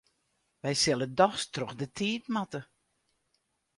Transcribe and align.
Wy 0.61 0.73
sille 0.81 1.07
dochs 1.19 1.45
troch 1.53 1.75
de 1.79 1.87
tiid 1.97 2.23
moatte. 2.33 2.61